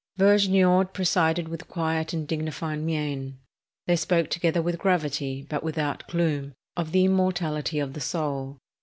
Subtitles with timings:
[0.17, 3.37] Vergniaud presided with quiet and dignified mien.
[3.85, 8.57] They spoke together with gravity, but without gloom, of the immortality of the soul.